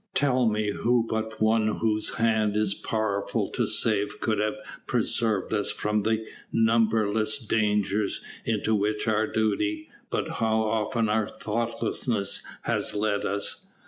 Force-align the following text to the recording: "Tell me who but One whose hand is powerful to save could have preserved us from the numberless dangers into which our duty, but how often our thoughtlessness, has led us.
"Tell 0.15 0.47
me 0.47 0.71
who 0.71 1.05
but 1.07 1.39
One 1.39 1.67
whose 1.77 2.15
hand 2.15 2.57
is 2.57 2.73
powerful 2.73 3.49
to 3.49 3.67
save 3.67 4.19
could 4.19 4.39
have 4.39 4.55
preserved 4.87 5.53
us 5.53 5.69
from 5.69 6.01
the 6.01 6.25
numberless 6.51 7.37
dangers 7.37 8.19
into 8.43 8.73
which 8.73 9.07
our 9.07 9.27
duty, 9.27 9.89
but 10.09 10.27
how 10.27 10.61
often 10.63 11.07
our 11.07 11.29
thoughtlessness, 11.29 12.41
has 12.63 12.95
led 12.95 13.25
us. 13.27 13.67